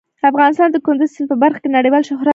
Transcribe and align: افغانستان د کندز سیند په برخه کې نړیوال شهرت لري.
افغانستان 0.31 0.67
د 0.71 0.77
کندز 0.85 1.09
سیند 1.15 1.27
په 1.31 1.37
برخه 1.43 1.59
کې 1.63 1.69
نړیوال 1.77 2.03
شهرت 2.09 2.21
لري. 2.21 2.29